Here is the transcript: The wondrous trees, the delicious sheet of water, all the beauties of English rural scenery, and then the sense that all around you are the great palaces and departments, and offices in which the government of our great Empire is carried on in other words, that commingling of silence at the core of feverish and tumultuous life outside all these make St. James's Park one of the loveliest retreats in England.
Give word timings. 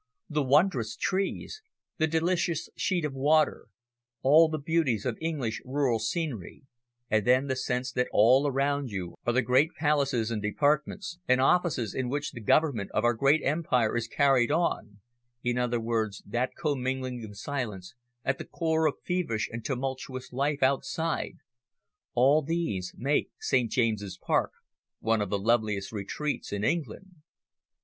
The 0.31 0.41
wondrous 0.41 0.95
trees, 0.95 1.61
the 1.99 2.07
delicious 2.07 2.69
sheet 2.75 3.05
of 3.05 3.13
water, 3.13 3.67
all 4.23 4.49
the 4.49 4.57
beauties 4.57 5.05
of 5.05 5.15
English 5.21 5.61
rural 5.63 5.99
scenery, 5.99 6.63
and 7.11 7.23
then 7.23 7.45
the 7.45 7.55
sense 7.55 7.91
that 7.91 8.07
all 8.11 8.47
around 8.47 8.89
you 8.89 9.13
are 9.27 9.33
the 9.33 9.43
great 9.43 9.75
palaces 9.75 10.31
and 10.31 10.41
departments, 10.41 11.19
and 11.27 11.39
offices 11.39 11.93
in 11.93 12.09
which 12.09 12.31
the 12.31 12.41
government 12.41 12.89
of 12.95 13.03
our 13.03 13.13
great 13.13 13.41
Empire 13.43 13.95
is 13.95 14.07
carried 14.07 14.49
on 14.49 15.01
in 15.43 15.59
other 15.59 15.79
words, 15.79 16.23
that 16.25 16.55
commingling 16.55 17.23
of 17.23 17.37
silence 17.37 17.93
at 18.25 18.39
the 18.39 18.45
core 18.45 18.87
of 18.87 18.95
feverish 19.05 19.47
and 19.51 19.63
tumultuous 19.63 20.33
life 20.33 20.63
outside 20.63 21.33
all 22.15 22.41
these 22.41 22.91
make 22.97 23.29
St. 23.39 23.69
James's 23.69 24.17
Park 24.17 24.51
one 24.99 25.21
of 25.21 25.29
the 25.29 25.37
loveliest 25.37 25.91
retreats 25.91 26.51
in 26.51 26.63
England. 26.63 27.17